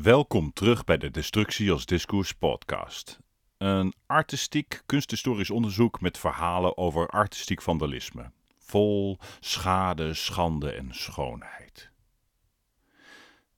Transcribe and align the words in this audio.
Welkom 0.00 0.52
terug 0.52 0.84
bij 0.84 0.98
de 0.98 1.10
Destructie 1.10 1.72
als 1.72 1.86
Discours 1.86 2.32
podcast. 2.32 3.18
Een 3.58 3.94
artistiek 4.06 4.82
kunsthistorisch 4.86 5.50
onderzoek 5.50 6.00
met 6.00 6.18
verhalen 6.18 6.76
over 6.76 7.08
artistiek 7.08 7.62
vandalisme. 7.62 8.32
Vol 8.58 9.18
schade, 9.40 10.14
schande 10.14 10.70
en 10.70 10.94
schoonheid. 10.94 11.90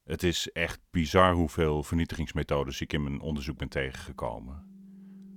Het 0.05 0.23
is 0.23 0.53
echt 0.53 0.81
bizar 0.91 1.33
hoeveel 1.33 1.83
vernietigingsmethodes 1.83 2.81
ik 2.81 2.93
in 2.93 3.03
mijn 3.03 3.21
onderzoek 3.21 3.59
ben 3.59 3.69
tegengekomen. 3.69 4.67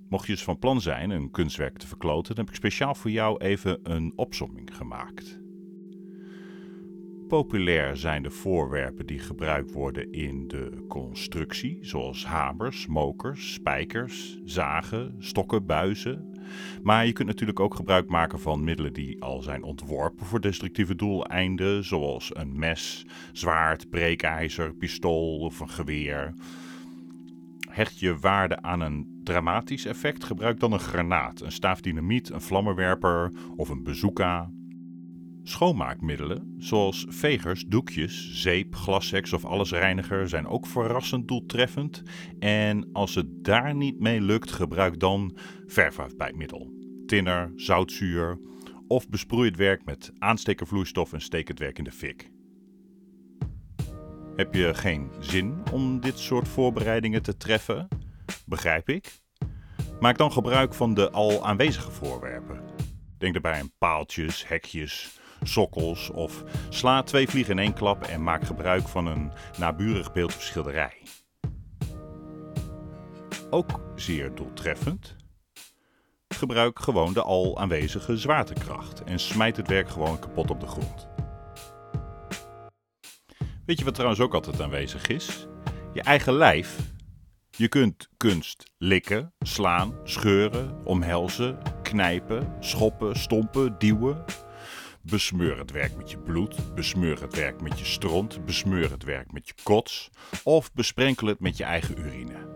Mocht 0.09 0.25
je 0.25 0.33
dus 0.33 0.43
van 0.43 0.59
plan 0.59 0.81
zijn 0.81 1.09
een 1.09 1.31
kunstwerk 1.31 1.77
te 1.77 1.87
verkloten, 1.87 2.35
dan 2.35 2.45
heb 2.45 2.53
ik 2.53 2.59
speciaal 2.59 2.95
voor 2.95 3.11
jou 3.11 3.37
even 3.37 3.79
een 3.83 4.13
opsomming 4.15 4.75
gemaakt. 4.75 5.46
Populair 7.27 7.97
zijn 7.97 8.23
de 8.23 8.29
voorwerpen 8.29 9.05
die 9.05 9.19
gebruikt 9.19 9.71
worden 9.71 10.11
in 10.11 10.47
de 10.47 10.85
constructie, 10.87 11.77
zoals 11.81 12.25
hamers, 12.25 12.87
mokers, 12.87 13.53
spijkers, 13.53 14.39
zagen, 14.43 15.15
stokken, 15.19 15.65
buizen. 15.65 16.31
Maar 16.83 17.05
je 17.05 17.13
kunt 17.13 17.27
natuurlijk 17.27 17.59
ook 17.59 17.75
gebruik 17.75 18.09
maken 18.09 18.39
van 18.39 18.63
middelen 18.63 18.93
die 18.93 19.21
al 19.21 19.41
zijn 19.41 19.63
ontworpen 19.63 20.25
voor 20.25 20.41
destructieve 20.41 20.95
doeleinden, 20.95 21.83
zoals 21.83 22.35
een 22.35 22.59
mes, 22.59 23.05
zwaard, 23.31 23.89
breekijzer, 23.89 24.73
pistool 24.73 25.39
of 25.39 25.59
een 25.59 25.69
geweer. 25.69 26.33
Hecht 27.69 27.99
je 27.99 28.17
waarde 28.17 28.61
aan 28.61 28.79
een 28.79 29.19
dramatisch 29.23 29.85
effect, 29.85 30.23
gebruik 30.23 30.59
dan 30.59 30.71
een 30.71 30.79
granaat, 30.79 31.41
een 31.41 31.51
staaf 31.51 31.81
dynamiet, 31.81 32.29
een 32.29 32.41
vlammenwerper 32.41 33.31
of 33.55 33.69
een 33.69 33.83
bazooka. 33.83 34.51
Schoonmaakmiddelen, 35.47 36.55
zoals 36.57 37.05
vegers, 37.09 37.65
doekjes, 37.67 38.41
zeep, 38.41 38.75
glasseks 38.75 39.33
of 39.33 39.45
allesreiniger, 39.45 40.29
zijn 40.29 40.47
ook 40.47 40.65
verrassend 40.65 41.27
doeltreffend. 41.27 42.03
En 42.39 42.89
als 42.93 43.15
het 43.15 43.43
daar 43.43 43.75
niet 43.75 43.99
mee 43.99 44.21
lukt, 44.21 44.51
gebruik 44.51 44.99
dan 44.99 45.37
verfafbijtmiddel, 45.65 46.71
tinner, 47.05 47.51
zoutzuur 47.55 48.39
of 48.87 49.09
besproei 49.09 49.47
het 49.47 49.57
werk 49.57 49.85
met 49.85 50.11
aanstekervloeistof 50.17 51.13
en 51.13 51.21
steek 51.21 51.47
het 51.47 51.59
werk 51.59 51.77
in 51.77 51.83
de 51.83 51.91
fik. 51.91 52.29
Heb 54.35 54.53
je 54.53 54.73
geen 54.73 55.11
zin 55.19 55.63
om 55.71 55.99
dit 55.99 56.19
soort 56.19 56.47
voorbereidingen 56.47 57.21
te 57.21 57.37
treffen? 57.37 57.87
Begrijp 58.45 58.89
ik. 58.89 59.19
Maak 59.99 60.17
dan 60.17 60.31
gebruik 60.31 60.73
van 60.73 60.93
de 60.93 61.11
al 61.11 61.45
aanwezige 61.45 61.91
voorwerpen. 61.91 62.61
Denk 63.17 63.33
daarbij 63.33 63.59
aan 63.59 63.71
paaltjes, 63.77 64.47
hekjes, 64.47 65.16
sokkels 65.43 66.09
of 66.09 66.43
sla 66.69 67.03
twee 67.03 67.27
vliegen 67.27 67.53
in 67.53 67.59
één 67.59 67.73
klap 67.73 68.03
en 68.03 68.23
maak 68.23 68.43
gebruik 68.43 68.87
van 68.87 69.05
een 69.05 69.31
naburig 69.57 70.13
beeld. 70.13 70.53
Ook 73.49 73.79
zeer 73.95 74.35
doeltreffend. 74.35 75.15
Gebruik 76.27 76.79
gewoon 76.79 77.13
de 77.13 77.21
al 77.21 77.57
aanwezige 77.57 78.17
zwaartekracht 78.17 79.03
en 79.03 79.19
smijt 79.19 79.57
het 79.57 79.67
werk 79.67 79.89
gewoon 79.89 80.19
kapot 80.19 80.49
op 80.49 80.59
de 80.59 80.67
grond. 80.67 81.07
Weet 83.65 83.79
je 83.79 83.85
wat 83.85 83.93
trouwens 83.93 84.21
ook 84.21 84.33
altijd 84.33 84.61
aanwezig 84.61 85.07
is? 85.07 85.47
Je 85.93 86.01
eigen 86.01 86.33
lijf. 86.33 86.77
Je 87.49 87.67
kunt 87.67 88.09
kunst 88.17 88.71
likken, 88.77 89.33
slaan, 89.39 89.93
scheuren, 90.03 90.85
omhelzen, 90.85 91.57
knijpen, 91.83 92.55
schoppen, 92.59 93.15
stompen, 93.15 93.75
duwen. 93.77 94.23
Besmeur 95.09 95.57
het 95.57 95.71
werk 95.71 95.97
met 95.97 96.11
je 96.11 96.17
bloed, 96.17 96.75
besmeur 96.75 97.21
het 97.21 97.35
werk 97.35 97.61
met 97.61 97.79
je 97.79 97.85
stront, 97.85 98.45
besmeur 98.45 98.91
het 98.91 99.03
werk 99.03 99.31
met 99.31 99.47
je 99.47 99.53
kots 99.63 100.09
of 100.43 100.73
besprenkel 100.73 101.27
het 101.27 101.39
met 101.39 101.57
je 101.57 101.63
eigen 101.63 101.99
urine. 101.99 102.55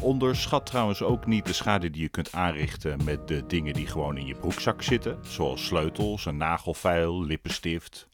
Onderschat 0.00 0.66
trouwens 0.66 1.02
ook 1.02 1.26
niet 1.26 1.46
de 1.46 1.52
schade 1.52 1.90
die 1.90 2.02
je 2.02 2.08
kunt 2.08 2.32
aanrichten 2.32 3.04
met 3.04 3.28
de 3.28 3.46
dingen 3.46 3.74
die 3.74 3.86
gewoon 3.86 4.16
in 4.16 4.26
je 4.26 4.34
broekzak 4.34 4.82
zitten, 4.82 5.18
zoals 5.22 5.66
sleutels, 5.66 6.26
een 6.26 6.36
nagelfeil, 6.36 7.24
lippenstift. 7.24 8.08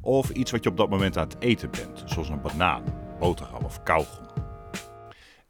Of 0.00 0.30
iets 0.30 0.50
wat 0.50 0.64
je 0.64 0.70
op 0.70 0.76
dat 0.76 0.90
moment 0.90 1.16
aan 1.16 1.28
het 1.28 1.40
eten 1.40 1.70
bent, 1.70 2.02
zoals 2.06 2.28
een 2.28 2.42
banaan, 2.42 2.84
boterham 3.18 3.64
of 3.64 3.82
kauwgom. 3.82 4.26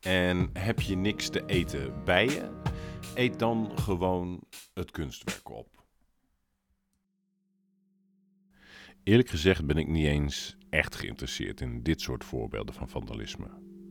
En 0.01 0.51
heb 0.53 0.81
je 0.81 0.97
niks 0.97 1.29
te 1.29 1.43
eten 1.47 2.05
bij 2.05 2.25
je? 2.25 2.51
Eet 3.15 3.39
dan 3.39 3.71
gewoon 3.75 4.41
het 4.75 4.91
kunstwerk 4.91 5.51
op. 5.51 5.84
Eerlijk 9.05 9.29
gezegd 9.29 9.67
ben 9.67 9.77
ik 9.77 9.89
niet 9.89 10.07
eens 10.07 10.57
echt 10.69 10.95
geïnteresseerd 10.95 11.61
in 11.61 11.83
dit 11.83 12.01
soort 12.01 12.25
voorbeelden 12.25 12.75
van 12.75 12.89
vandalisme. 12.89 13.47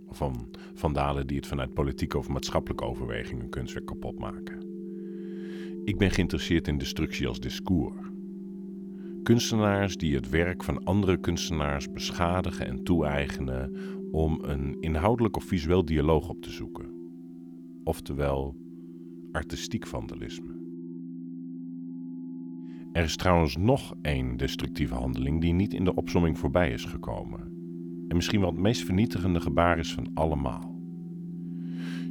Of 0.08 0.18
van 0.18 0.50
vandalen 0.74 1.28
die 1.28 1.38
het 1.38 1.48
vanuit 1.48 1.74
politieke 1.74 2.18
of 2.18 2.28
maatschappelijke 2.28 2.86
overwegingen 2.86 3.50
kunstwerk 3.50 3.86
kapot 3.86 4.20
maken. 4.20 4.62
Ik 5.84 5.98
ben 5.98 6.12
geïnteresseerd 6.12 6.68
in 6.68 6.78
destructie 6.78 7.28
als 7.28 7.40
discours. 7.40 8.08
Kunstenaars 9.24 9.98
die 9.98 10.16
het 10.16 10.30
werk 10.30 10.64
van 10.64 10.84
andere 10.84 11.20
kunstenaars 11.20 11.92
beschadigen 11.92 12.66
en 12.66 12.84
toe-eigenen 12.84 13.76
om 14.12 14.44
een 14.44 14.78
inhoudelijk 14.80 15.36
of 15.36 15.44
visueel 15.44 15.86
dialoog 15.86 16.30
op 16.30 16.42
te 16.42 16.52
zoeken. 16.52 16.92
Oftewel 17.84 18.56
artistiek 19.32 19.88
vandalisme. 19.88 20.63
Er 22.94 23.04
is 23.04 23.16
trouwens 23.16 23.58
nog 23.58 23.94
één 24.02 24.38
destructieve 24.38 24.94
handeling 24.94 25.42
die 25.42 25.54
niet 25.54 25.74
in 25.74 25.84
de 25.84 25.96
opsomming 25.96 26.38
voorbij 26.38 26.72
is 26.72 26.86
gekomen. 26.86 27.42
En 28.08 28.16
misschien 28.16 28.40
wel 28.40 28.50
het 28.50 28.60
meest 28.60 28.84
vernietigende 28.84 29.42
gebaar 29.42 29.80
is 29.80 29.94
van 29.94 30.12
allemaal. 30.14 30.76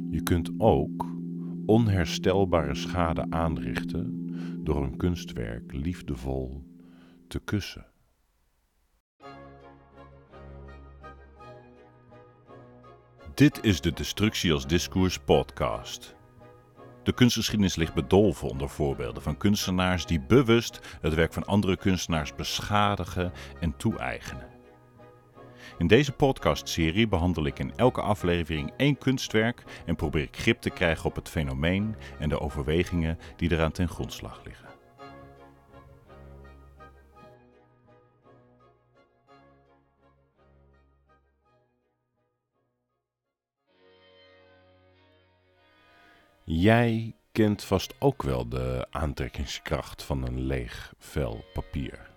Je 0.09 0.23
kunt 0.23 0.51
ook 0.57 1.05
onherstelbare 1.65 2.75
schade 2.75 3.25
aanrichten 3.29 4.31
door 4.63 4.83
een 4.83 4.97
kunstwerk 4.97 5.73
liefdevol 5.73 6.63
te 7.27 7.39
kussen. 7.39 7.85
Dit 13.33 13.63
is 13.63 13.81
de 13.81 13.93
Destructie 13.93 14.53
als 14.53 14.67
Discours 14.67 15.19
podcast. 15.19 16.15
De 17.03 17.13
kunstgeschiedenis 17.13 17.75
ligt 17.75 17.93
bedolven 17.93 18.49
onder 18.49 18.69
voorbeelden 18.69 19.23
van 19.23 19.37
kunstenaars 19.37 20.05
die 20.05 20.19
bewust 20.19 20.79
het 21.01 21.13
werk 21.13 21.33
van 21.33 21.45
andere 21.45 21.77
kunstenaars 21.77 22.35
beschadigen 22.35 23.31
en 23.59 23.77
toe-eigenen. 23.77 24.51
In 25.77 25.87
deze 25.87 26.11
podcastserie 26.11 27.07
behandel 27.07 27.45
ik 27.45 27.59
in 27.59 27.75
elke 27.75 28.01
aflevering 28.01 28.73
één 28.77 28.97
kunstwerk 28.97 29.63
en 29.85 29.95
probeer 29.95 30.21
ik 30.21 30.37
grip 30.37 30.61
te 30.61 30.69
krijgen 30.69 31.05
op 31.05 31.15
het 31.15 31.29
fenomeen 31.29 31.95
en 32.19 32.29
de 32.29 32.39
overwegingen 32.39 33.19
die 33.35 33.51
eraan 33.51 33.71
ten 33.71 33.87
grondslag 33.87 34.41
liggen. 34.45 34.72
Jij 46.45 47.15
kent 47.31 47.63
vast 47.63 47.93
ook 47.99 48.23
wel 48.23 48.49
de 48.49 48.87
aantrekkingskracht 48.89 50.03
van 50.03 50.25
een 50.25 50.41
leeg 50.41 50.93
vel 50.97 51.45
papier. 51.53 52.09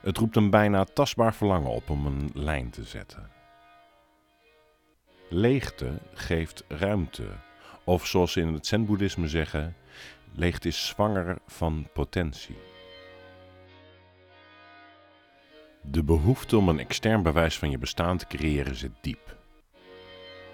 Het 0.00 0.16
roept 0.16 0.36
een 0.36 0.50
bijna 0.50 0.84
tastbaar 0.84 1.34
verlangen 1.34 1.70
op 1.70 1.90
om 1.90 2.06
een 2.06 2.30
lijn 2.34 2.70
te 2.70 2.84
zetten. 2.84 3.30
Leegte 5.28 5.98
geeft 6.12 6.64
ruimte, 6.68 7.28
of 7.84 8.06
zoals 8.06 8.32
ze 8.32 8.40
in 8.40 8.52
het 8.52 8.66
Zen-boeddhisme 8.66 9.28
zeggen, 9.28 9.76
leegte 10.32 10.68
is 10.68 10.86
zwanger 10.86 11.38
van 11.46 11.88
potentie. 11.92 12.56
De 15.82 16.02
behoefte 16.02 16.56
om 16.56 16.68
een 16.68 16.80
extern 16.80 17.22
bewijs 17.22 17.58
van 17.58 17.70
je 17.70 17.78
bestaan 17.78 18.16
te 18.16 18.26
creëren 18.26 18.74
zit 18.74 18.92
diep. 19.00 19.36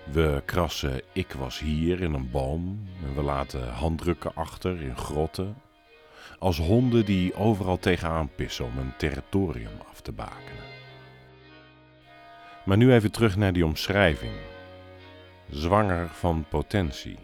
We 0.04 0.42
krassen 0.44 1.00
ik 1.12 1.32
was 1.32 1.58
hier 1.58 2.00
in 2.00 2.14
een 2.14 2.30
boom 2.30 2.88
en 3.04 3.14
we 3.14 3.22
laten 3.22 3.68
handdrukken 3.68 4.34
achter 4.34 4.82
in 4.82 4.96
grotten. 4.96 5.56
Als 6.38 6.58
honden 6.58 7.04
die 7.04 7.34
overal 7.34 7.78
tegenaan 7.78 8.30
pissen 8.34 8.64
om 8.64 8.78
een 8.78 8.92
territorium 8.96 9.80
af 9.90 10.00
te 10.00 10.12
bakenen. 10.12 10.64
Maar 12.64 12.76
nu 12.76 12.92
even 12.92 13.12
terug 13.12 13.36
naar 13.36 13.52
die 13.52 13.66
omschrijving. 13.66 14.32
Zwanger 15.50 16.08
van 16.08 16.44
potentie. 16.48 17.18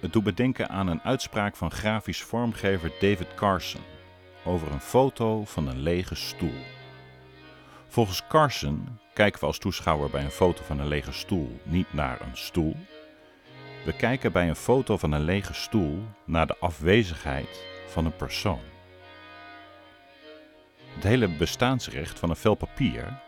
Het 0.00 0.12
doet 0.12 0.24
bedenken 0.24 0.68
aan 0.68 0.86
een 0.86 1.02
uitspraak 1.02 1.56
van 1.56 1.70
grafisch 1.70 2.22
vormgever 2.22 2.92
David 3.00 3.34
Carson 3.34 3.80
over 4.44 4.72
een 4.72 4.80
foto 4.80 5.44
van 5.44 5.68
een 5.68 5.80
lege 5.80 6.14
stoel. 6.14 6.71
Volgens 7.92 8.26
Carson 8.28 8.98
kijken 9.14 9.40
we 9.40 9.46
als 9.46 9.58
toeschouwer 9.58 10.10
bij 10.10 10.24
een 10.24 10.30
foto 10.30 10.62
van 10.62 10.78
een 10.78 10.88
lege 10.88 11.12
stoel 11.12 11.60
niet 11.62 11.92
naar 11.92 12.20
een 12.20 12.36
stoel. 12.36 12.76
We 13.84 13.96
kijken 13.96 14.32
bij 14.32 14.48
een 14.48 14.56
foto 14.56 14.96
van 14.96 15.12
een 15.12 15.24
lege 15.24 15.54
stoel 15.54 16.02
naar 16.24 16.46
de 16.46 16.56
afwezigheid 16.58 17.64
van 17.88 18.04
een 18.04 18.16
persoon. 18.16 18.60
Het 20.94 21.02
hele 21.02 21.28
bestaansrecht 21.28 22.18
van 22.18 22.30
een 22.30 22.36
vel 22.36 22.54
papier 22.54 23.20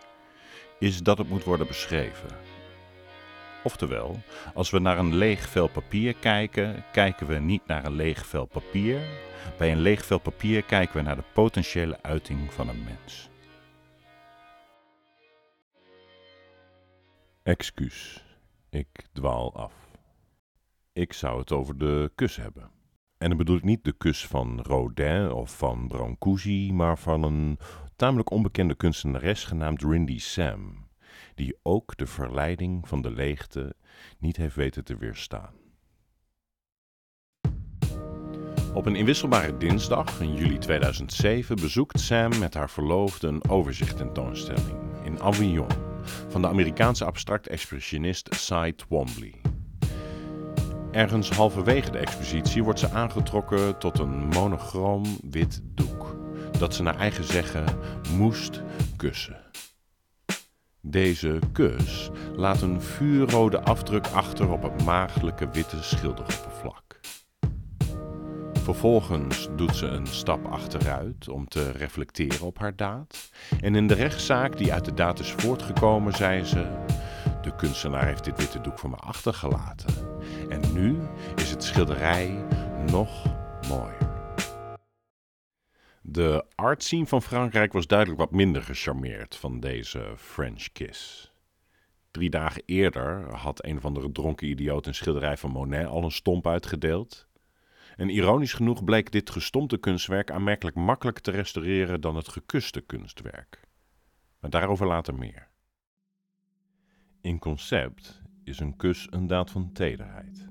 is 0.78 1.02
dat 1.02 1.19
het 1.19 1.28
moet 1.28 1.44
worden 1.44 1.67
beschreven. 1.67 2.28
Oftewel, 3.62 4.22
als 4.55 4.70
we 4.70 4.78
naar 4.78 4.99
een 4.99 5.14
leeg 5.14 5.49
vel 5.49 5.69
papier 5.69 6.14
kijken, 6.14 6.84
kijken 6.93 7.26
we 7.26 7.34
niet 7.34 7.67
naar 7.67 7.84
een 7.84 7.94
leeg 7.94 8.26
vel 8.26 8.44
papier. 8.46 9.00
Bij 9.58 9.72
een 9.72 9.81
leeg 9.81 10.05
vel 10.05 10.19
papier 10.19 10.62
kijken 10.62 10.96
we 10.96 11.02
naar 11.02 11.17
de 11.17 11.25
potentiële 11.32 11.99
uiting 12.02 12.52
van 12.52 12.69
een 12.69 12.84
mens. 12.84 13.32
Excuus, 17.44 18.25
ik 18.70 19.06
dwaal 19.12 19.55
af. 19.55 19.75
Ik 20.93 21.12
zou 21.12 21.38
het 21.38 21.52
over 21.52 21.79
de 21.79 22.12
kus 22.14 22.37
hebben. 22.37 22.70
En 23.19 23.29
dan 23.29 23.38
bedoel 23.38 23.56
ik 23.56 23.62
niet 23.62 23.85
de 23.85 23.93
kus 23.93 24.26
van 24.26 24.61
Rodin 24.61 25.32
of 25.32 25.56
van 25.56 25.88
Brancusi, 25.88 26.73
maar 26.73 26.99
van 26.99 27.23
een 27.23 27.58
tamelijk 27.96 28.31
onbekende 28.31 28.75
kunstenares 28.75 29.44
genaamd 29.44 29.82
Rindy 29.82 30.19
Sam, 30.19 30.88
die 31.35 31.56
ook 31.62 31.96
de 31.96 32.06
verleiding 32.06 32.88
van 32.88 33.02
de 33.02 33.11
leegte 33.11 33.75
niet 34.19 34.37
heeft 34.37 34.56
weten 34.56 34.85
te 34.85 34.96
weerstaan. 34.96 35.55
Op 38.75 38.87
een 38.87 38.96
inwisselbare 38.96 39.56
dinsdag 39.56 40.20
in 40.20 40.35
juli 40.35 40.58
2007 40.58 41.56
bezoekt 41.56 42.00
Sam 42.00 42.38
met 42.38 42.55
haar 42.55 42.70
verloofde 42.70 43.29
een 43.29 43.49
overzichttentoonstelling 43.49 45.05
in 45.05 45.20
Avignon 45.20 45.83
van 46.29 46.43
de 46.43 46.49
Amerikaanse 46.49 47.05
abstract-expressionist 47.05 48.35
Cy 48.35 48.73
Twombly. 48.73 49.41
Ergens 50.91 51.31
halverwege 51.31 51.91
de 51.91 51.99
expositie 51.99 52.65
wordt 52.65 52.79
ze 52.79 52.91
aangetrokken 52.91 53.79
tot 53.79 53.99
een 53.99 54.29
monochroom 54.29 55.05
wit 55.31 55.61
doek, 55.65 56.17
dat 56.59 56.75
ze 56.75 56.83
naar 56.83 56.97
eigen 56.97 57.25
zeggen 57.25 57.65
moest 58.17 58.62
kussen. 58.97 59.45
Deze 60.81 61.39
kus 61.53 62.11
laat 62.37 62.62
een 62.62 62.83
vuurrode 62.83 63.61
afdruk 63.61 64.06
achter 64.06 64.51
op 64.51 64.62
het 64.62 64.85
maagdelijke 64.85 65.49
witte 65.51 65.83
schilderoppervlak. 65.83 66.83
Vervolgens 68.64 69.49
doet 69.56 69.76
ze 69.76 69.87
een 69.87 70.06
stap 70.06 70.46
achteruit 70.46 71.28
om 71.28 71.49
te 71.49 71.70
reflecteren 71.70 72.46
op 72.46 72.58
haar 72.58 72.76
daad. 72.76 73.31
En 73.61 73.75
in 73.75 73.87
de 73.87 73.94
rechtszaak 73.94 74.56
die 74.56 74.72
uit 74.72 74.84
de 74.84 74.94
daad 74.94 75.19
is 75.19 75.32
voortgekomen, 75.32 76.12
zei 76.12 76.44
ze: 76.44 76.84
De 77.43 77.56
kunstenaar 77.56 78.06
heeft 78.06 78.25
dit 78.25 78.38
witte 78.38 78.61
doek 78.61 78.78
voor 78.78 78.90
me 78.90 78.96
achtergelaten. 78.96 79.94
En 80.49 80.61
nu 80.72 80.99
is 81.37 81.50
het 81.50 81.64
schilderij 81.64 82.44
nog 82.90 83.25
mooier. 83.69 84.12
De 86.02 86.44
art 86.55 86.82
scene 86.82 87.06
van 87.06 87.22
Frankrijk 87.22 87.72
was 87.72 87.87
duidelijk 87.87 88.20
wat 88.20 88.31
minder 88.31 88.62
gecharmeerd 88.62 89.37
van 89.37 89.60
deze 89.60 90.14
French 90.17 90.72
kiss. 90.72 91.32
Drie 92.10 92.31
dagen 92.31 92.62
eerder 92.67 93.34
had 93.34 93.64
een 93.64 93.81
van 93.81 93.94
de 93.94 94.12
dronken 94.12 94.49
idioot 94.49 94.87
een 94.87 94.94
schilderij 94.94 95.37
van 95.37 95.50
Monet 95.50 95.87
al 95.87 96.05
een 96.05 96.10
stomp 96.10 96.46
uitgedeeld. 96.46 97.26
En 97.96 98.08
ironisch 98.08 98.52
genoeg 98.52 98.85
bleek 98.85 99.12
dit 99.12 99.31
gestompte 99.31 99.79
kunstwerk 99.79 100.31
aanmerkelijk 100.31 100.76
makkelijker 100.76 101.23
te 101.23 101.31
restaureren 101.31 102.00
dan 102.00 102.17
het 102.17 102.29
gekuste 102.29 102.81
kunstwerk. 102.81 103.61
Maar 104.41 104.50
daarover 104.50 104.87
later 104.87 105.14
meer. 105.14 105.49
In 107.20 107.38
concept 107.38 108.23
is 108.43 108.61
een 108.61 108.76
kus 108.76 109.06
een 109.11 109.26
daad 109.26 109.50
van 109.50 109.73
tederheid. 109.73 110.49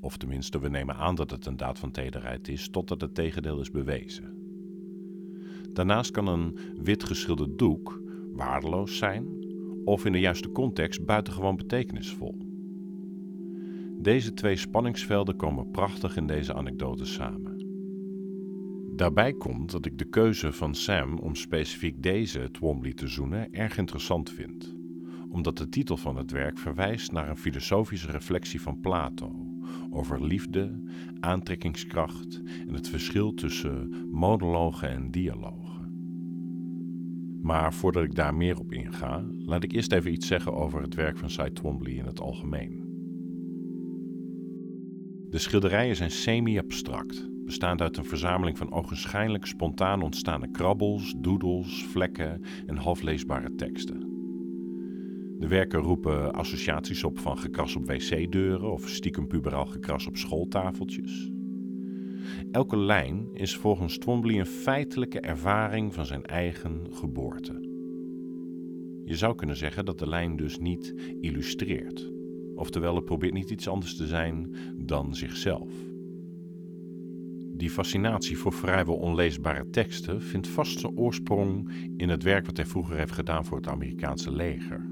Of 0.00 0.16
tenminste, 0.16 0.60
we 0.60 0.68
nemen 0.68 0.94
aan 0.94 1.14
dat 1.14 1.30
het 1.30 1.46
een 1.46 1.56
daad 1.56 1.78
van 1.78 1.90
tederheid 1.90 2.48
is, 2.48 2.68
totdat 2.70 3.00
het 3.00 3.14
tegendeel 3.14 3.60
is 3.60 3.70
bewezen. 3.70 4.38
Daarnaast 5.72 6.10
kan 6.10 6.26
een 6.26 6.58
wit 6.82 7.04
geschilderd 7.04 7.58
doek 7.58 8.02
waardeloos 8.32 8.96
zijn 8.98 9.26
of 9.84 10.04
in 10.04 10.12
de 10.12 10.20
juiste 10.20 10.52
context 10.52 11.04
buitengewoon 11.04 11.56
betekenisvol. 11.56 12.49
Deze 14.02 14.34
twee 14.34 14.56
spanningsvelden 14.56 15.36
komen 15.36 15.70
prachtig 15.70 16.16
in 16.16 16.26
deze 16.26 16.54
anekdote 16.54 17.04
samen. 17.04 17.66
Daarbij 18.96 19.32
komt 19.32 19.70
dat 19.70 19.86
ik 19.86 19.98
de 19.98 20.04
keuze 20.04 20.52
van 20.52 20.74
Sam 20.74 21.18
om 21.18 21.34
specifiek 21.34 22.02
deze 22.02 22.50
Twombly 22.50 22.92
te 22.92 23.08
zoenen 23.08 23.52
erg 23.52 23.78
interessant 23.78 24.30
vind, 24.30 24.76
omdat 25.28 25.58
de 25.58 25.68
titel 25.68 25.96
van 25.96 26.16
het 26.16 26.30
werk 26.30 26.58
verwijst 26.58 27.12
naar 27.12 27.28
een 27.28 27.36
filosofische 27.36 28.10
reflectie 28.10 28.60
van 28.60 28.80
Plato 28.80 29.46
over 29.90 30.24
liefde, 30.24 30.82
aantrekkingskracht 31.20 32.42
en 32.66 32.74
het 32.74 32.88
verschil 32.88 33.34
tussen 33.34 34.08
monologen 34.10 34.88
en 34.88 35.10
dialogen. 35.10 35.92
Maar 37.42 37.74
voordat 37.74 38.04
ik 38.04 38.14
daar 38.14 38.34
meer 38.34 38.58
op 38.58 38.72
inga, 38.72 39.24
laat 39.38 39.64
ik 39.64 39.72
eerst 39.72 39.92
even 39.92 40.12
iets 40.12 40.26
zeggen 40.26 40.54
over 40.54 40.82
het 40.82 40.94
werk 40.94 41.18
van 41.18 41.30
Cy 41.30 41.48
Twombly 41.48 41.98
in 41.98 42.04
het 42.04 42.20
algemeen. 42.20 42.79
De 45.30 45.38
schilderijen 45.38 45.96
zijn 45.96 46.10
semi-abstract, 46.10 47.28
bestaand 47.44 47.80
uit 47.80 47.96
een 47.96 48.04
verzameling 48.04 48.58
van 48.58 48.72
ogenschijnlijk 48.72 49.46
spontaan 49.46 50.02
ontstaande 50.02 50.50
krabbels, 50.50 51.14
doodles, 51.16 51.84
vlekken 51.84 52.42
en 52.66 52.76
halfleesbare 52.76 53.54
teksten. 53.54 54.00
De 55.38 55.48
werken 55.48 55.80
roepen 55.80 56.32
associaties 56.32 57.04
op 57.04 57.18
van 57.18 57.38
gekras 57.38 57.76
op 57.76 57.86
wc-deuren 57.86 58.72
of 58.72 58.88
stiekem 58.88 59.26
puberaal 59.26 59.66
gekras 59.66 60.06
op 60.06 60.16
schooltafeltjes. 60.16 61.30
Elke 62.50 62.76
lijn 62.76 63.28
is 63.32 63.56
volgens 63.56 63.98
Twombly 63.98 64.38
een 64.38 64.46
feitelijke 64.46 65.20
ervaring 65.20 65.94
van 65.94 66.06
zijn 66.06 66.24
eigen 66.24 66.86
geboorte. 66.90 67.68
Je 69.04 69.16
zou 69.16 69.34
kunnen 69.34 69.56
zeggen 69.56 69.84
dat 69.84 69.98
de 69.98 70.08
lijn 70.08 70.36
dus 70.36 70.58
niet 70.58 70.94
illustreert, 71.20 72.12
oftewel 72.54 72.94
het 72.94 73.04
probeert 73.04 73.32
niet 73.32 73.50
iets 73.50 73.68
anders 73.68 73.96
te 73.96 74.06
zijn 74.06 74.54
dan 74.90 75.14
zichzelf. 75.14 75.70
Die 77.56 77.70
fascinatie 77.70 78.38
voor 78.38 78.52
vrijwel 78.52 78.96
onleesbare 78.96 79.70
teksten 79.70 80.22
vindt 80.22 80.48
vast 80.48 80.80
zijn 80.80 80.96
oorsprong 80.96 81.70
in 81.96 82.08
het 82.08 82.22
werk 82.22 82.46
wat 82.46 82.56
hij 82.56 82.66
vroeger 82.66 82.96
heeft 82.96 83.12
gedaan 83.12 83.44
voor 83.44 83.56
het 83.56 83.68
Amerikaanse 83.68 84.32
leger 84.32 84.88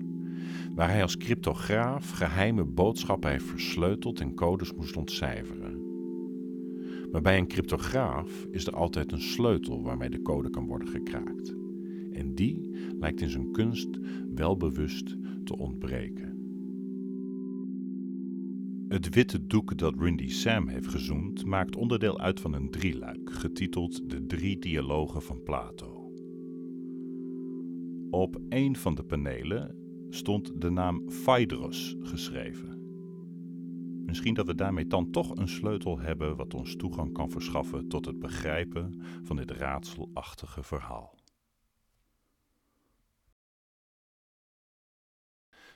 waar 0.75 0.91
hij 0.91 1.03
als 1.03 1.17
cryptograaf 1.17 2.11
geheime 2.11 2.65
boodschappen 2.65 3.31
heeft 3.31 3.45
versleuteld 3.45 4.21
en 4.21 4.35
codes 4.35 4.75
moest 4.75 4.97
ontcijferen. 4.97 5.83
Maar 7.11 7.23
bij 7.23 7.39
een 7.39 7.49
cryptograaf 7.49 8.47
is 8.51 8.67
er 8.67 8.75
altijd 8.75 9.13
een 9.13 9.23
sleutel 9.23 9.83
waarmee 9.83 10.11
de 10.11 10.23
code 10.23 10.51
kan 10.51 10.67
worden 10.67 10.89
gekraakt. 10.89 11.55
En 12.13 12.35
die 12.35 12.71
lijkt 12.99 13.21
in 13.21 13.31
zijn 13.31 13.53
kunst 13.53 13.99
welbewust 14.35 15.17
te 15.45 15.57
ontbreken. 15.57 16.38
Het 18.89 19.15
witte 19.15 19.47
doek 19.47 19.79
dat 19.79 19.95
Rindy 19.99 20.29
Sam 20.29 20.69
heeft 20.69 20.87
gezoend 20.87 21.45
maakt 21.45 21.77
onderdeel 21.77 22.21
uit 22.21 22.41
van 22.41 22.53
een 22.53 22.71
drieluik, 22.71 23.33
getiteld 23.33 24.11
De 24.11 24.27
Drie 24.27 24.59
Dialogen 24.59 25.23
van 25.23 25.43
Plato. 25.43 26.13
Op 28.11 28.41
een 28.49 28.77
van 28.77 28.95
de 28.95 29.05
panelen 29.05 29.77
stond 30.09 30.61
de 30.61 30.71
naam 30.71 31.11
Phaedros 31.11 31.97
geschreven. 32.01 32.79
Misschien 34.05 34.35
dat 34.35 34.47
we 34.47 34.55
daarmee 34.55 34.87
dan 34.87 35.11
toch 35.11 35.37
een 35.37 35.49
sleutel 35.49 35.99
hebben 35.99 36.37
wat 36.37 36.55
ons 36.55 36.77
toegang 36.77 37.13
kan 37.13 37.31
verschaffen 37.31 37.89
tot 37.89 38.07
het 38.07 38.19
begrijpen 38.19 39.03
van 39.23 39.37
dit 39.37 39.51
raadselachtige 39.51 40.63
verhaal. 40.63 41.18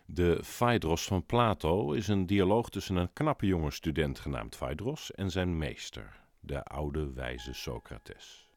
De 0.06 0.40
Phaedros 0.44 1.04
van 1.04 1.26
Plato 1.26 1.92
is 1.92 2.08
een 2.08 2.26
dialoog 2.26 2.68
tussen 2.68 2.96
een 2.96 3.12
knappe 3.12 3.46
jonge 3.46 3.70
student 3.70 4.18
genaamd 4.18 4.56
Phaedros 4.56 5.10
en 5.10 5.30
zijn 5.30 5.58
meester, 5.58 6.20
de 6.40 6.64
oude 6.64 7.12
wijze 7.12 7.54
Socrates. 7.54 8.48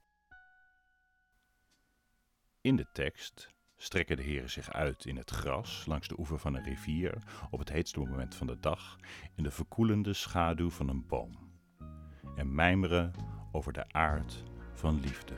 In 2.62 2.76
de 2.76 2.88
tekst 2.94 3.54
strekken 3.78 4.18
de 4.18 4.24
heren 4.24 4.50
zich 4.50 4.72
uit 4.72 5.06
in 5.06 5.18
het 5.18 5.30
gras 5.30 5.86
langs 5.86 6.08
de 6.08 6.20
oever 6.20 6.40
van 6.40 6.56
een 6.56 6.64
rivier 6.64 7.18
op 7.50 7.60
het 7.60 7.70
heetste 7.70 8.00
moment 8.00 8.36
van 8.36 8.48
de 8.48 8.60
dag 8.60 8.98
in 9.36 9.44
de 9.44 9.52
verkoelende 9.52 10.14
schaduw 10.14 10.70
van 10.70 10.90
een 10.90 11.08
boom 11.08 11.54
en 12.36 12.56
mijmeren 12.56 13.14
over 13.52 13.74
de 13.74 13.92
aard 13.92 14.44
van 14.74 15.00
liefde. 15.00 15.34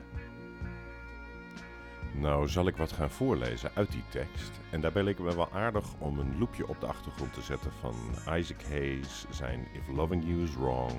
Nou 2.20 2.48
zal 2.48 2.68
ik 2.68 2.78
wat 2.78 2.92
gaan 2.92 3.10
voorlezen 3.10 3.72
uit 3.74 3.92
die 3.92 4.04
tekst. 4.10 4.52
En 4.70 4.82
daarbij 4.82 5.04
leek 5.04 5.18
het 5.18 5.36
wel 5.36 5.52
aardig 5.52 5.86
om 5.98 6.20
een 6.20 6.38
loopje 6.40 6.68
op 6.68 6.80
de 6.80 6.86
achtergrond 6.86 7.34
te 7.34 7.42
zetten 7.42 7.72
van 7.80 7.96
Isaac 8.38 8.64
Hayes 8.70 9.26
zijn 9.30 9.68
If 9.74 9.96
Loving 9.96 10.24
You 10.24 10.44
Is 10.44 10.56
Wrong, 10.56 10.92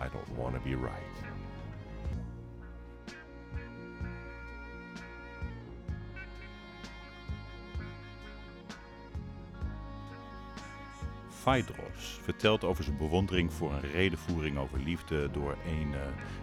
I 0.00 0.08
Don't 0.12 0.38
Wanna 0.38 0.58
Be 0.58 0.68
Right. 0.68 1.30
Phaedros 11.28 12.18
vertelt 12.22 12.64
over 12.64 12.84
zijn 12.84 12.96
bewondering 12.96 13.52
voor 13.52 13.72
een 13.72 13.90
redenvoering 13.90 14.58
over 14.58 14.78
liefde 14.78 15.30
door 15.30 15.56
een 15.66 15.94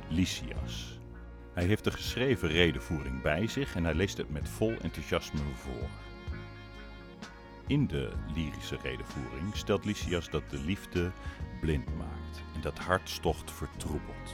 Lysias. 0.09 0.98
Hij 1.53 1.65
heeft 1.65 1.83
de 1.83 1.91
geschreven 1.91 2.49
redenvoering 2.49 3.21
bij 3.21 3.47
zich 3.47 3.75
en 3.75 3.83
hij 3.83 3.93
leest 3.93 4.17
het 4.17 4.29
met 4.29 4.49
vol 4.49 4.75
enthousiasme 4.81 5.39
voor. 5.55 5.89
In 7.67 7.87
de 7.87 8.11
lyrische 8.35 8.77
redenvoering 8.83 9.55
stelt 9.55 9.85
Lysias 9.85 10.29
dat 10.29 10.49
de 10.49 10.59
liefde 10.59 11.11
blind 11.61 11.97
maakt 11.97 12.43
en 12.55 12.61
dat 12.61 12.79
hartstocht 12.79 13.51
vertroebelt 13.51 14.33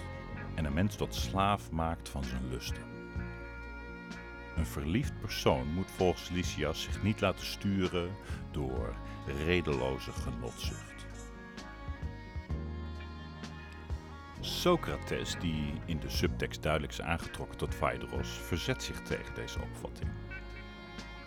en 0.55 0.65
een 0.65 0.73
mens 0.73 0.95
tot 0.95 1.15
slaaf 1.15 1.71
maakt 1.71 2.09
van 2.09 2.23
zijn 2.23 2.49
lusten. 2.49 2.83
Een 4.55 4.65
verliefd 4.65 5.19
persoon 5.19 5.67
moet 5.73 5.91
volgens 5.95 6.29
Lysias 6.29 6.81
zich 6.81 7.03
niet 7.03 7.21
laten 7.21 7.45
sturen 7.45 8.09
door 8.51 8.95
redeloze 9.45 10.11
genotzucht. 10.11 10.94
Socrates, 14.45 15.35
die 15.39 15.73
in 15.85 15.99
de 15.99 16.09
subtekst 16.09 16.61
duidelijk 16.61 16.93
is 16.93 17.01
aangetrokken 17.01 17.57
tot 17.57 17.75
Phaedros, 17.75 18.29
verzet 18.29 18.83
zich 18.83 19.01
tegen 19.01 19.35
deze 19.35 19.59
opvatting. 19.61 20.09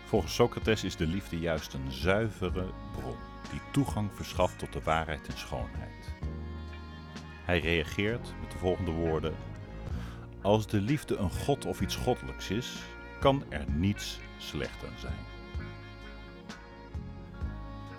Volgens 0.04 0.34
Socrates 0.34 0.84
is 0.84 0.96
de 0.96 1.06
liefde 1.06 1.38
juist 1.38 1.72
een 1.72 1.92
zuivere 1.92 2.72
bron 2.92 3.16
die 3.50 3.60
toegang 3.72 4.10
verschaft 4.14 4.58
tot 4.58 4.72
de 4.72 4.82
waarheid 4.82 5.26
en 5.28 5.38
schoonheid. 5.38 6.12
Hij 7.44 7.60
reageert 7.60 8.34
met 8.40 8.50
de 8.50 8.58
volgende 8.58 8.90
woorden: 8.90 9.34
Als 10.42 10.66
de 10.66 10.80
liefde 10.80 11.16
een 11.16 11.30
god 11.30 11.64
of 11.66 11.80
iets 11.80 11.96
goddelijks 11.96 12.50
is, 12.50 12.76
kan 13.20 13.44
er 13.48 13.70
niets 13.70 14.18
slecht 14.36 14.84
aan 14.84 14.98
zijn. 14.98 15.26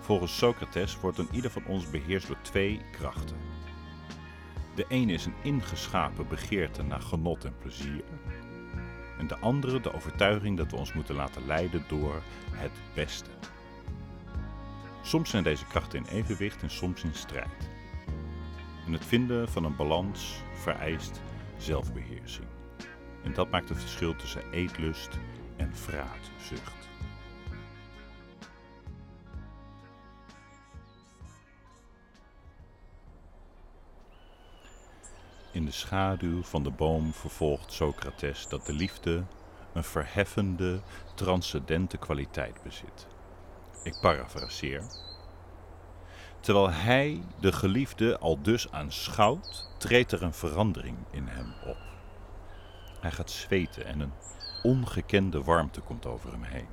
Volgens 0.00 0.36
Socrates 0.36 1.00
wordt 1.00 1.18
een 1.18 1.28
ieder 1.32 1.50
van 1.50 1.66
ons 1.66 1.90
beheerst 1.90 2.26
door 2.26 2.40
twee 2.42 2.80
krachten. 2.92 3.49
De 4.80 4.86
ene 4.88 5.12
is 5.12 5.26
een 5.26 5.34
ingeschapen 5.42 6.28
begeerte 6.28 6.82
naar 6.82 7.00
genot 7.00 7.44
en 7.44 7.56
plezier. 7.58 8.04
En 9.18 9.26
de 9.26 9.38
andere 9.38 9.80
de 9.80 9.92
overtuiging 9.92 10.56
dat 10.56 10.70
we 10.70 10.76
ons 10.76 10.92
moeten 10.92 11.14
laten 11.14 11.46
leiden 11.46 11.84
door 11.88 12.22
het 12.50 12.70
beste. 12.94 13.30
Soms 15.02 15.30
zijn 15.30 15.42
deze 15.42 15.64
krachten 15.66 15.98
in 15.98 16.04
evenwicht 16.04 16.62
en 16.62 16.70
soms 16.70 17.02
in 17.02 17.14
strijd. 17.14 17.70
En 18.86 18.92
het 18.92 19.04
vinden 19.04 19.48
van 19.48 19.64
een 19.64 19.76
balans 19.76 20.42
vereist 20.54 21.20
zelfbeheersing. 21.56 22.48
En 23.22 23.34
dat 23.34 23.50
maakt 23.50 23.68
het 23.68 23.80
verschil 23.80 24.16
tussen 24.16 24.50
eetlust 24.50 25.18
en 25.56 25.76
vraatzucht. 25.76 26.79
In 35.52 35.64
de 35.64 35.70
schaduw 35.70 36.42
van 36.42 36.62
de 36.62 36.70
boom 36.70 37.12
vervolgt 37.12 37.72
Socrates 37.72 38.48
dat 38.48 38.66
de 38.66 38.72
liefde 38.72 39.24
een 39.72 39.84
verheffende, 39.84 40.80
transcendente 41.14 41.96
kwaliteit 41.96 42.62
bezit. 42.62 43.06
Ik 43.82 43.98
parafraseer. 44.00 44.82
Terwijl 46.40 46.70
hij 46.70 47.22
de 47.40 47.52
geliefde 47.52 48.18
al 48.18 48.42
dus 48.42 48.72
aanschouwt, 48.72 49.68
treedt 49.78 50.12
er 50.12 50.22
een 50.22 50.34
verandering 50.34 50.96
in 51.10 51.26
hem 51.26 51.52
op. 51.66 51.78
Hij 53.00 53.10
gaat 53.10 53.30
zweten 53.30 53.84
en 53.84 54.00
een 54.00 54.12
ongekende 54.62 55.42
warmte 55.42 55.80
komt 55.80 56.06
over 56.06 56.32
hem 56.32 56.42
heen. 56.42 56.68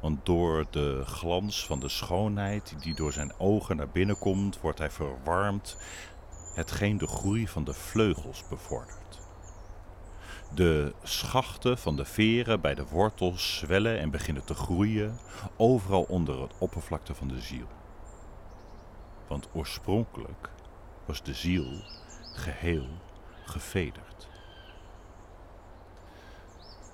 Want 0.00 0.26
door 0.26 0.66
de 0.70 1.02
glans 1.04 1.66
van 1.66 1.80
de 1.80 1.88
schoonheid 1.88 2.74
die 2.80 2.94
door 2.94 3.12
zijn 3.12 3.32
ogen 3.38 3.76
naar 3.76 3.88
binnen 3.88 4.18
komt, 4.18 4.60
wordt 4.60 4.78
hij 4.78 4.90
verwarmd, 4.90 5.76
hetgeen 6.54 6.98
de 6.98 7.06
groei 7.06 7.48
van 7.48 7.64
de 7.64 7.74
vleugels 7.74 8.48
bevordert. 8.48 9.20
De 10.54 10.94
schachten 11.02 11.78
van 11.78 11.96
de 11.96 12.04
veren 12.04 12.60
bij 12.60 12.74
de 12.74 12.86
wortels 12.86 13.56
zwellen 13.56 13.98
en 13.98 14.10
beginnen 14.10 14.44
te 14.44 14.54
groeien, 14.54 15.18
overal 15.56 16.02
onder 16.02 16.40
het 16.40 16.52
oppervlakte 16.58 17.14
van 17.14 17.28
de 17.28 17.40
ziel. 17.40 17.66
Want 19.26 19.48
oorspronkelijk 19.52 20.50
was 21.04 21.22
de 21.22 21.34
ziel 21.34 21.82
geheel 22.34 22.86
gevederd. 23.44 24.28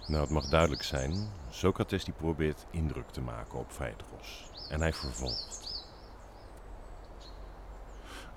Nou, 0.06 0.22
het 0.22 0.30
mag 0.30 0.48
duidelijk 0.48 0.82
zijn, 0.82 1.28
Socrates 1.50 2.04
die 2.04 2.14
probeert 2.14 2.66
indruk 2.70 3.10
te 3.10 3.20
maken 3.20 3.58
op 3.58 3.70
Phaedros. 3.70 4.50
En 4.68 4.80
hij 4.80 4.92
vervolgt. 4.92 5.69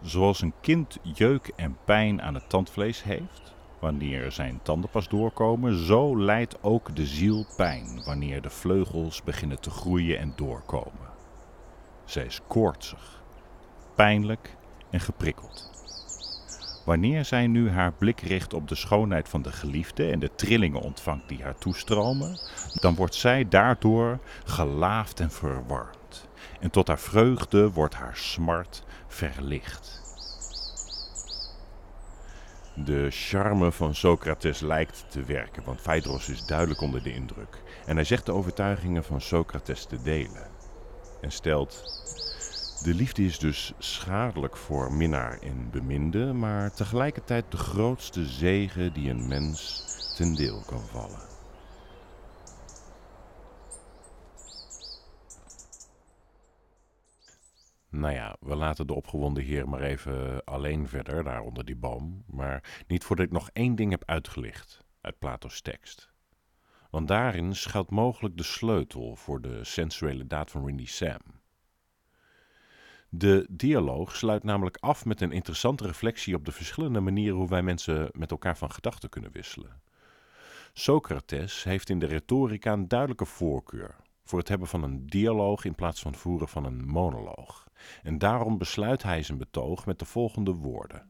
Zoals 0.04 0.42
een 0.42 0.54
kind 0.62 0.98
jeuk 1.02 1.52
en 1.56 1.78
pijn 1.86 2.22
aan 2.22 2.34
het 2.34 2.50
tandvlees 2.50 3.04
heeft, 3.04 3.54
wanneer 3.80 4.32
zijn 4.32 4.60
tanden 4.64 4.90
pas 4.90 5.08
doorkomen, 5.08 5.86
zo 5.86 6.18
lijdt 6.18 6.64
ook 6.64 6.96
de 6.96 7.06
ziel 7.06 7.46
pijn 7.56 8.04
wanneer 8.06 8.42
de 8.42 8.50
vleugels 8.50 9.24
beginnen 9.24 9.60
te 9.60 9.70
groeien 9.70 10.20
en 10.20 10.34
doorkomen. 10.36 11.10
Zij 12.06 12.26
is 12.26 12.42
koortsig, 12.48 13.24
pijnlijk 13.96 14.56
en 14.90 15.00
geprikkeld. 15.00 15.72
Wanneer 16.86 17.26
zij 17.26 17.48
nu 17.48 17.70
haar 17.70 17.94
blik 17.94 18.20
richt 18.20 18.54
op 18.54 18.68
de 18.68 18.76
schoonheid 18.76 19.30
van 19.30 19.42
de 19.42 19.52
geliefde 19.52 20.12
en 20.12 20.20
de 20.20 20.36
trillingen 20.36 20.82
ontvangt 20.82 21.28
die 21.28 21.44
haar 21.44 21.58
toestromen, 21.58 22.40
dan 22.74 22.96
wordt 22.96 23.16
zij 23.16 23.48
daardoor 23.48 24.20
gelaafd 24.46 25.20
en 25.20 25.32
verwarmd. 25.32 26.03
En 26.64 26.70
tot 26.70 26.88
haar 26.88 27.00
vreugde 27.00 27.72
wordt 27.72 27.96
haar 27.96 28.18
smart 28.18 28.84
verlicht. 29.08 30.02
De 32.76 33.08
charme 33.10 33.72
van 33.72 33.96
Socrates 33.96 34.60
lijkt 34.60 35.06
te 35.08 35.24
werken, 35.24 35.64
want 35.64 35.82
Phaedros 35.82 36.30
is 36.30 36.46
duidelijk 36.46 36.82
onder 36.82 37.04
de 37.04 37.14
indruk. 37.14 37.62
En 37.86 37.96
hij 37.96 38.06
zegt 38.06 38.26
de 38.26 38.32
overtuigingen 38.32 39.04
van 39.04 39.22
Socrates 39.22 39.86
te 39.86 40.02
delen. 40.02 40.48
En 41.22 41.32
stelt 41.32 41.84
de 42.84 42.94
liefde 42.94 43.26
is 43.26 43.40
dus 43.40 43.74
schadelijk 43.78 44.58
voor 44.58 44.94
minnaar 44.94 45.40
en 45.40 45.70
beminde, 45.72 46.34
maar 46.34 46.74
tegelijkertijd 46.74 47.46
de 47.50 47.58
grootste 47.58 48.26
zegen 48.26 48.94
die 48.94 49.10
een 49.10 49.28
mens 49.28 49.84
ten 50.16 50.36
deel 50.36 50.64
kan 50.66 50.82
vallen. 50.92 51.33
Nou 57.94 58.14
ja, 58.14 58.36
we 58.40 58.56
laten 58.56 58.88
de 58.88 58.94
opgewonden 58.94 59.44
heer 59.44 59.70
maar 59.70 59.82
even 59.82 60.44
alleen 60.44 60.88
verder, 60.88 61.24
daar 61.24 61.42
onder 61.42 61.66
die 61.66 61.76
boom. 61.76 62.24
Maar 62.28 62.84
niet 62.88 63.04
voordat 63.04 63.26
ik 63.26 63.32
nog 63.32 63.50
één 63.54 63.76
ding 63.76 63.92
heb 63.92 64.04
uitgelicht 64.06 64.86
uit 65.02 65.20
Plato's 65.20 65.62
tekst. 65.62 66.12
Want 66.90 67.08
daarin 67.08 67.56
schuilt 67.56 67.90
mogelijk 67.90 68.38
de 68.38 68.44
sleutel 68.44 69.16
voor 69.16 69.42
de 69.42 69.64
sensuele 69.64 70.28
daad 70.28 70.52
van 70.52 70.66
Rindy 70.66 70.86
Sam. 70.86 71.20
De 73.10 73.48
dialoog 73.50 74.16
sluit 74.16 74.44
namelijk 74.44 74.78
af 74.78 75.06
met 75.06 75.22
een 75.22 75.32
interessante 75.32 75.88
reflectie 75.88 76.36
op 76.36 76.46
de 76.46 76.52
verschillende 76.52 77.00
manieren 77.00 77.38
hoe 77.38 77.50
wij 77.50 77.64
mensen 77.64 78.10
met 78.12 78.32
elkaar 78.32 78.58
van 78.58 78.72
gedachten 78.72 79.10
kunnen 79.10 79.32
wisselen. 79.32 79.82
Socrates 80.74 81.64
heeft 81.64 81.90
in 81.90 82.00
de 82.00 82.06
retorica 82.06 82.74
een 82.74 82.88
duidelijke 82.88 83.26
voorkeur 83.26 83.96
voor 84.24 84.40
het 84.40 84.48
hebben 84.48 84.68
van 84.68 84.84
een 84.84 85.08
dialoog 85.08 85.66
in 85.66 85.76
plaats 85.76 86.02
van 86.02 86.16
voeren 86.16 86.48
van 86.48 86.66
een 86.66 86.86
monoloog. 86.86 87.63
En 88.04 88.18
daarom 88.18 88.58
besluit 88.58 89.04
hij 89.04 89.24
zijn 89.24 89.38
betoog 89.38 89.86
met 89.86 90.00
de 90.00 90.06
volgende 90.06 90.52
woorden. 90.52 91.06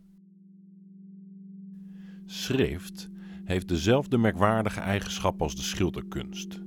Schrift 2.26 3.10
heeft 3.44 3.68
dezelfde 3.68 4.18
merkwaardige 4.18 4.80
eigenschap 4.80 5.42
als 5.42 5.56
de 5.56 5.62
schilderkunst. 5.62 6.62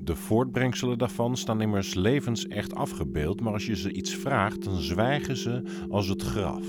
De 0.00 0.14
voortbrengselen 0.14 0.98
daarvan 0.98 1.36
staan 1.36 1.60
immers 1.60 1.94
levensecht 1.94 2.74
afgebeeld, 2.74 3.40
maar 3.40 3.52
als 3.52 3.66
je 3.66 3.76
ze 3.76 3.92
iets 3.92 4.14
vraagt, 4.14 4.64
dan 4.64 4.76
zwijgen 4.76 5.36
ze 5.36 5.86
als 5.88 6.08
het 6.08 6.22
graf. 6.22 6.66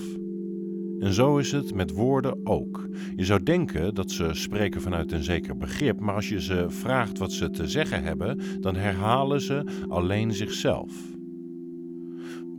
En 1.00 1.14
zo 1.14 1.38
is 1.38 1.52
het 1.52 1.74
met 1.74 1.92
woorden 1.92 2.40
ook. 2.44 2.90
Je 3.16 3.26
zou 3.26 3.44
denken 3.44 3.96
dat 3.96 4.12
ze 4.12 4.30
spreken 4.34 4.82
vanuit 4.82 5.12
een 5.12 5.24
zeker 5.24 5.58
begrip, 5.58 6.00
maar 6.00 6.16
als 6.16 6.30
je 6.30 6.42
ze 6.42 6.66
vraagt 6.70 7.18
wat 7.18 7.32
ze 7.32 7.50
te 7.50 7.68
zeggen 7.68 8.04
hebben, 8.04 8.62
dan 8.62 8.76
herhalen 8.76 9.42
ze 9.42 9.86
alleen 9.88 10.34
zichzelf. 10.34 11.19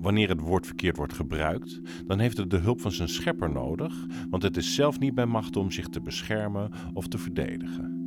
Wanneer 0.00 0.28
het 0.28 0.40
woord 0.40 0.66
verkeerd 0.66 0.96
wordt 0.96 1.12
gebruikt, 1.12 1.80
dan 2.06 2.18
heeft 2.18 2.36
het 2.36 2.50
de 2.50 2.56
hulp 2.56 2.80
van 2.80 2.92
zijn 2.92 3.08
schepper 3.08 3.52
nodig, 3.52 4.06
want 4.30 4.42
het 4.42 4.56
is 4.56 4.74
zelf 4.74 4.98
niet 4.98 5.14
bij 5.14 5.26
macht 5.26 5.56
om 5.56 5.70
zich 5.70 5.88
te 5.88 6.00
beschermen 6.00 6.70
of 6.92 7.06
te 7.06 7.18
verdedigen. 7.18 7.98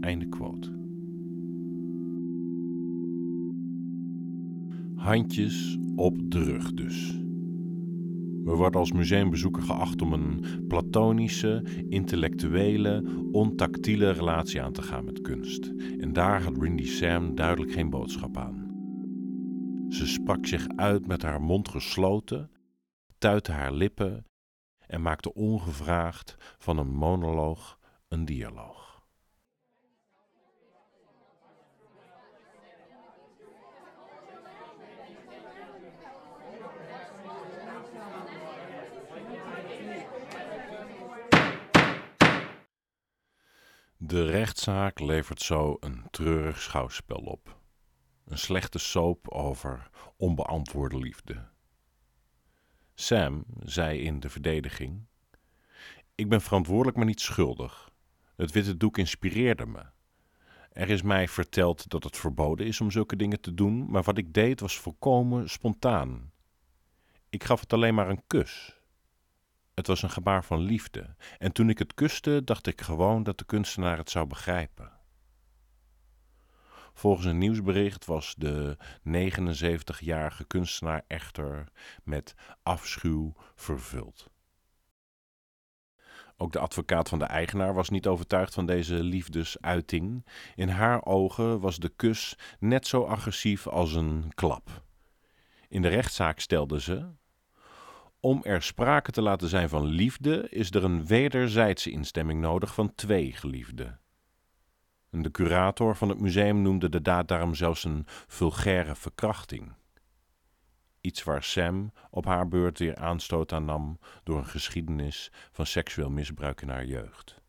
Einde 0.00 0.28
quote. 0.28 0.78
Handjes 4.94 5.78
op 5.96 6.30
de 6.30 6.42
rug 6.42 6.72
dus. 6.72 7.18
We 8.44 8.54
worden 8.56 8.80
als 8.80 8.92
museumbezoeker 8.92 9.62
geacht 9.62 10.02
om 10.02 10.12
een 10.12 10.44
platonische, 10.68 11.64
intellectuele, 11.88 13.04
ontactiele 13.32 14.10
relatie 14.10 14.62
aan 14.62 14.72
te 14.72 14.82
gaan 14.82 15.04
met 15.04 15.20
kunst. 15.20 15.72
En 15.98 16.12
daar 16.12 16.42
had 16.42 16.62
Rindy 16.62 16.86
Sam 16.86 17.34
duidelijk 17.34 17.72
geen 17.72 17.90
boodschap 17.90 18.36
aan. 18.36 18.69
Ze 19.90 20.06
sprak 20.06 20.46
zich 20.46 20.66
uit 20.76 21.06
met 21.06 21.22
haar 21.22 21.40
mond 21.40 21.68
gesloten, 21.68 22.50
tuitte 23.18 23.52
haar 23.52 23.72
lippen 23.72 24.26
en 24.86 25.02
maakte 25.02 25.34
ongevraagd 25.34 26.36
van 26.58 26.78
een 26.78 26.94
monoloog 26.94 27.78
een 28.08 28.24
dialoog. 28.24 29.02
De 43.96 44.24
rechtszaak 44.24 45.00
levert 45.00 45.40
zo 45.40 45.76
een 45.80 46.04
treurig 46.10 46.60
schouwspel 46.60 47.18
op. 47.18 47.59
Een 48.30 48.38
slechte 48.38 48.78
soap 48.78 49.28
over 49.28 49.90
onbeantwoorde 50.16 50.98
liefde. 50.98 51.48
Sam 52.94 53.44
zei 53.58 54.00
in 54.00 54.20
de 54.20 54.28
verdediging: 54.28 55.06
Ik 56.14 56.28
ben 56.28 56.40
verantwoordelijk, 56.40 56.96
maar 56.96 57.06
niet 57.06 57.20
schuldig. 57.20 57.90
Het 58.36 58.52
witte 58.52 58.76
doek 58.76 58.98
inspireerde 58.98 59.66
me. 59.66 59.84
Er 60.72 60.90
is 60.90 61.02
mij 61.02 61.28
verteld 61.28 61.88
dat 61.88 62.04
het 62.04 62.16
verboden 62.16 62.66
is 62.66 62.80
om 62.80 62.90
zulke 62.90 63.16
dingen 63.16 63.40
te 63.40 63.54
doen, 63.54 63.90
maar 63.90 64.02
wat 64.02 64.18
ik 64.18 64.34
deed 64.34 64.60
was 64.60 64.78
volkomen 64.78 65.48
spontaan. 65.48 66.32
Ik 67.28 67.44
gaf 67.44 67.60
het 67.60 67.72
alleen 67.72 67.94
maar 67.94 68.08
een 68.08 68.26
kus. 68.26 68.80
Het 69.74 69.86
was 69.86 70.02
een 70.02 70.10
gebaar 70.10 70.44
van 70.44 70.60
liefde, 70.60 71.14
en 71.38 71.52
toen 71.52 71.68
ik 71.68 71.78
het 71.78 71.94
kuste, 71.94 72.44
dacht 72.44 72.66
ik 72.66 72.80
gewoon 72.80 73.22
dat 73.22 73.38
de 73.38 73.44
kunstenaar 73.44 73.98
het 73.98 74.10
zou 74.10 74.26
begrijpen. 74.26 74.99
Volgens 77.00 77.26
een 77.26 77.38
nieuwsbericht 77.38 78.04
was 78.04 78.34
de 78.38 78.76
79-jarige 79.08 80.44
kunstenaar 80.44 81.04
echter 81.06 81.68
met 82.04 82.34
afschuw 82.62 83.34
vervuld. 83.54 84.30
Ook 86.36 86.52
de 86.52 86.58
advocaat 86.58 87.08
van 87.08 87.18
de 87.18 87.24
eigenaar 87.24 87.74
was 87.74 87.88
niet 87.88 88.06
overtuigd 88.06 88.54
van 88.54 88.66
deze 88.66 88.94
liefdesuiting. 88.94 90.26
In 90.54 90.68
haar 90.68 91.04
ogen 91.04 91.60
was 91.60 91.76
de 91.76 91.92
kus 91.96 92.38
net 92.58 92.86
zo 92.86 93.04
agressief 93.04 93.66
als 93.66 93.94
een 93.94 94.32
klap. 94.34 94.84
In 95.68 95.82
de 95.82 95.88
rechtszaak 95.88 96.40
stelde 96.40 96.80
ze: 96.80 97.06
Om 98.20 98.40
er 98.42 98.62
sprake 98.62 99.10
te 99.10 99.22
laten 99.22 99.48
zijn 99.48 99.68
van 99.68 99.84
liefde, 99.84 100.48
is 100.48 100.70
er 100.70 100.84
een 100.84 101.06
wederzijdse 101.06 101.90
instemming 101.90 102.40
nodig 102.40 102.74
van 102.74 102.94
twee 102.94 103.32
geliefden. 103.32 104.00
De 105.10 105.30
curator 105.30 105.96
van 105.96 106.08
het 106.08 106.20
museum 106.20 106.62
noemde 106.62 106.88
de 106.88 107.02
daad 107.02 107.28
daarom 107.28 107.54
zelfs 107.54 107.84
een 107.84 108.04
vulgaire 108.06 108.94
verkrachting. 108.94 109.72
Iets 111.00 111.22
waar 111.22 111.42
Sam 111.42 111.92
op 112.10 112.24
haar 112.24 112.48
beurt 112.48 112.78
weer 112.78 112.96
aanstoot 112.96 113.52
aan 113.52 113.64
nam 113.64 113.98
door 114.24 114.38
een 114.38 114.46
geschiedenis 114.46 115.32
van 115.52 115.66
seksueel 115.66 116.10
misbruik 116.10 116.62
in 116.62 116.68
haar 116.68 116.84
jeugd. 116.84 117.40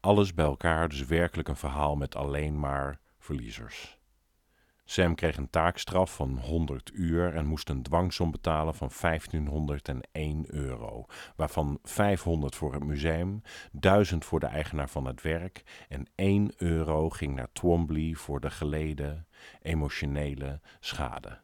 Alles 0.00 0.34
bij 0.34 0.44
elkaar 0.44 0.88
dus 0.88 1.04
werkelijk 1.04 1.48
een 1.48 1.56
verhaal 1.56 1.96
met 1.96 2.16
alleen 2.16 2.58
maar 2.58 3.00
verliezers. 3.18 3.98
Sam 4.84 5.14
kreeg 5.14 5.36
een 5.36 5.50
taakstraf 5.50 6.14
van 6.14 6.38
100 6.38 6.90
uur 6.94 7.34
en 7.34 7.46
moest 7.46 7.68
een 7.68 7.82
dwangsom 7.82 8.30
betalen 8.30 8.74
van 8.74 8.90
1501 9.00 10.44
euro, 10.48 11.06
waarvan 11.36 11.78
500 11.82 12.54
voor 12.54 12.72
het 12.72 12.84
museum, 12.84 13.42
1000 13.72 14.24
voor 14.24 14.40
de 14.40 14.46
eigenaar 14.46 14.88
van 14.88 15.04
het 15.06 15.22
werk 15.22 15.86
en 15.88 16.06
1 16.14 16.52
euro 16.56 17.10
ging 17.10 17.34
naar 17.34 17.52
Twombly 17.52 18.14
voor 18.14 18.40
de 18.40 18.50
geleden 18.50 19.26
emotionele 19.62 20.60
schade. 20.80 21.38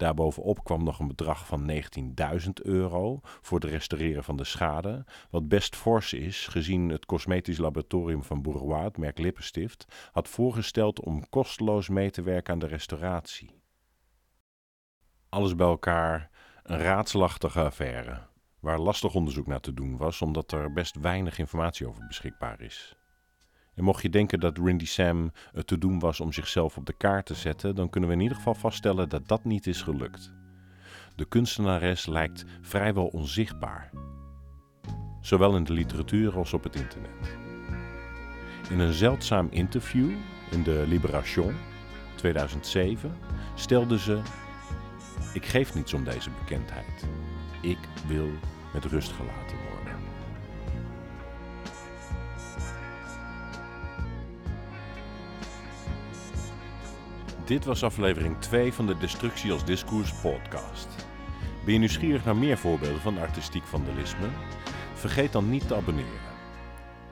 Daarbovenop 0.00 0.64
kwam 0.64 0.84
nog 0.84 0.98
een 0.98 1.06
bedrag 1.08 1.46
van 1.46 1.70
19.000 1.70 2.48
euro 2.62 3.20
voor 3.22 3.60
het 3.60 3.70
restaureren 3.70 4.24
van 4.24 4.36
de 4.36 4.44
schade, 4.44 5.04
wat 5.30 5.48
best 5.48 5.76
fors 5.76 6.12
is 6.12 6.46
gezien 6.46 6.88
het 6.88 7.06
cosmetisch 7.06 7.58
laboratorium 7.58 8.24
van 8.24 8.42
Bourgeois, 8.42 8.90
merk 8.96 9.18
Lippenstift, 9.18 10.10
had 10.12 10.28
voorgesteld 10.28 11.00
om 11.00 11.28
kosteloos 11.28 11.88
mee 11.88 12.10
te 12.10 12.22
werken 12.22 12.52
aan 12.52 12.58
de 12.58 12.66
restauratie. 12.66 13.60
Alles 15.28 15.54
bij 15.54 15.66
elkaar 15.66 16.30
een 16.62 16.78
raadselachtige 16.78 17.60
affaire, 17.60 18.26
waar 18.60 18.78
lastig 18.78 19.14
onderzoek 19.14 19.46
naar 19.46 19.60
te 19.60 19.74
doen 19.74 19.96
was 19.96 20.22
omdat 20.22 20.52
er 20.52 20.72
best 20.72 20.96
weinig 21.00 21.38
informatie 21.38 21.88
over 21.88 22.06
beschikbaar 22.06 22.60
is. 22.60 22.99
En 23.80 23.86
mocht 23.86 24.02
je 24.02 24.10
denken 24.10 24.40
dat 24.40 24.58
Rindy 24.58 24.86
Sam 24.86 25.32
het 25.52 25.66
te 25.66 25.78
doen 25.78 25.98
was 25.98 26.20
om 26.20 26.32
zichzelf 26.32 26.76
op 26.76 26.86
de 26.86 26.92
kaart 26.92 27.26
te 27.26 27.34
zetten, 27.34 27.74
dan 27.74 27.90
kunnen 27.90 28.08
we 28.08 28.14
in 28.14 28.22
ieder 28.22 28.36
geval 28.36 28.54
vaststellen 28.54 29.08
dat 29.08 29.28
dat 29.28 29.44
niet 29.44 29.66
is 29.66 29.82
gelukt. 29.82 30.32
De 31.16 31.24
kunstenares 31.24 32.06
lijkt 32.06 32.44
vrijwel 32.60 33.06
onzichtbaar, 33.06 33.90
zowel 35.20 35.56
in 35.56 35.64
de 35.64 35.72
literatuur 35.72 36.36
als 36.36 36.52
op 36.52 36.62
het 36.62 36.74
internet. 36.74 37.36
In 38.70 38.78
een 38.78 38.92
zeldzaam 38.92 39.48
interview 39.50 40.10
in 40.50 40.62
de 40.62 40.84
Libération 40.86 41.54
2007 42.14 43.16
stelde 43.54 43.98
ze: 43.98 44.20
Ik 45.34 45.46
geef 45.46 45.74
niets 45.74 45.94
om 45.94 46.04
deze 46.04 46.30
bekendheid. 46.30 47.06
Ik 47.60 47.78
wil 48.06 48.28
met 48.72 48.84
rust 48.84 49.12
gelaten 49.12 49.56
worden. 49.56 49.79
Dit 57.50 57.64
was 57.64 57.82
aflevering 57.82 58.38
2 58.38 58.72
van 58.72 58.86
de 58.86 58.96
Destructie 58.96 59.52
als 59.52 59.64
Discours 59.64 60.12
podcast. 60.12 60.88
Ben 61.64 61.72
je 61.72 61.78
nieuwsgierig 61.78 62.24
naar 62.24 62.36
meer 62.36 62.58
voorbeelden 62.58 63.00
van 63.00 63.18
artistiek 63.18 63.64
vandalisme? 63.64 64.28
Vergeet 64.94 65.32
dan 65.32 65.50
niet 65.50 65.68
te 65.68 65.74
abonneren. 65.74 66.20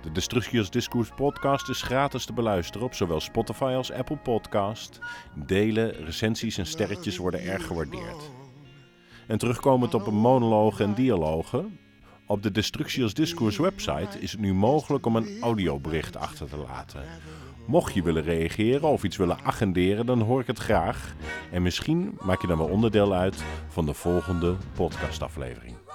De 0.02 0.12
Destructie 0.12 0.58
als 0.58 0.70
Discours 0.70 1.08
podcast 1.16 1.68
is 1.68 1.82
gratis 1.82 2.24
te 2.24 2.32
beluisteren 2.32 2.86
op 2.86 2.94
zowel 2.94 3.20
Spotify 3.20 3.72
als 3.76 3.92
Apple 3.92 4.16
Podcast. 4.16 4.98
Delen, 5.34 6.04
recensies 6.04 6.58
en 6.58 6.66
sterretjes 6.66 7.16
worden 7.16 7.42
erg 7.42 7.66
gewaardeerd. 7.66 8.30
En 9.26 9.38
terugkomend 9.38 9.94
op 9.94 10.06
een 10.06 10.14
monologen 10.14 10.84
en 10.84 10.94
dialogen, 10.94 11.78
op 12.26 12.42
de 12.42 12.50
Destructie 12.50 13.02
als 13.02 13.14
Discours 13.14 13.56
website 13.56 14.20
is 14.20 14.32
het 14.32 14.40
nu 14.40 14.54
mogelijk 14.54 15.06
om 15.06 15.16
een 15.16 15.40
audiobericht 15.40 16.16
achter 16.16 16.48
te 16.48 16.56
laten. 16.56 17.02
Mocht 17.68 17.94
je 17.94 18.02
willen 18.02 18.22
reageren 18.22 18.88
of 18.88 19.04
iets 19.04 19.16
willen 19.16 19.38
agenderen, 19.42 20.06
dan 20.06 20.20
hoor 20.20 20.40
ik 20.40 20.46
het 20.46 20.58
graag. 20.58 21.14
En 21.50 21.62
misschien 21.62 22.18
maak 22.22 22.40
je 22.40 22.46
dan 22.46 22.58
wel 22.58 22.66
onderdeel 22.66 23.14
uit 23.14 23.44
van 23.68 23.86
de 23.86 23.94
volgende 23.94 24.56
podcastaflevering. 24.74 25.87